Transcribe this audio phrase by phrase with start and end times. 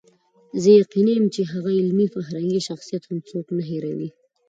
[0.61, 4.09] زه یقیني یم چې د هغه علمي فرهنګي شخصیت هم څوک نه هېروي.